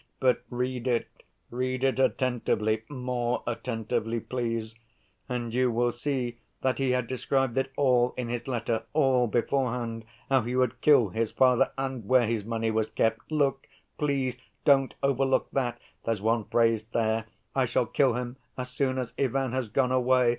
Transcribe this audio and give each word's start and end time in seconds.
But 0.19 0.41
read 0.49 0.87
it, 0.87 1.07
read 1.51 1.83
it 1.83 1.99
attentively—more 1.99 3.43
attentively, 3.45 4.19
please—and 4.19 5.53
you 5.53 5.69
will 5.69 5.91
see 5.91 6.39
that 6.61 6.79
he 6.79 6.89
had 6.89 7.05
described 7.05 7.55
it 7.59 7.71
all 7.77 8.15
in 8.17 8.27
his 8.27 8.47
letter, 8.47 8.81
all 8.93 9.27
beforehand, 9.27 10.05
how 10.27 10.41
he 10.41 10.55
would 10.55 10.81
kill 10.81 11.09
his 11.09 11.29
father 11.31 11.69
and 11.77 12.07
where 12.07 12.25
his 12.25 12.43
money 12.43 12.71
was 12.71 12.89
kept. 12.89 13.31
Look, 13.31 13.67
please, 13.99 14.39
don't 14.65 14.95
overlook 15.03 15.51
that, 15.51 15.79
there's 16.03 16.19
one 16.19 16.45
phrase 16.45 16.83
there, 16.85 17.25
'I 17.53 17.65
shall 17.65 17.85
kill 17.85 18.15
him 18.15 18.37
as 18.57 18.71
soon 18.71 18.97
as 18.97 19.13
Ivan 19.19 19.51
has 19.51 19.67
gone 19.69 19.91
away. 19.91 20.29